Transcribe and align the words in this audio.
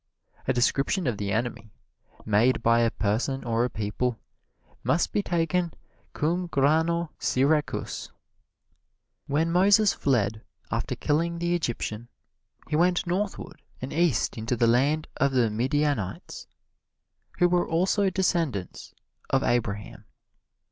A 0.47 0.51
description 0.51 1.05
of 1.05 1.17
the 1.19 1.31
enemy, 1.31 1.69
made 2.25 2.63
by 2.63 2.79
a 2.79 2.89
person 2.89 3.43
or 3.43 3.63
a 3.63 3.69
people, 3.69 4.17
must 4.83 5.11
be 5.13 5.21
taken 5.21 5.75
cum 6.13 6.47
grano 6.47 7.11
Syracuse. 7.19 8.11
When 9.27 9.51
Moses 9.51 9.93
fled, 9.93 10.41
after 10.71 10.95
killing 10.95 11.37
the 11.37 11.53
Egyptian, 11.53 12.07
he 12.67 12.75
went 12.75 13.05
northward 13.05 13.61
and 13.79 13.93
east 13.93 14.39
into 14.39 14.55
the 14.55 14.65
land 14.65 15.07
of 15.17 15.33
the 15.33 15.51
Midianites, 15.51 16.47
who 17.37 17.47
were 17.47 17.69
also 17.69 18.09
descendants 18.09 18.95
of 19.29 19.43
Abraham. 19.43 20.05